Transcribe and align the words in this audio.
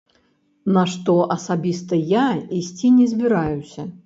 На 0.77 0.85
што 0.93 1.15
асабіста 1.35 2.01
я 2.13 2.25
ісці 2.61 2.93
не 2.99 3.07
збіраюся. 3.15 3.89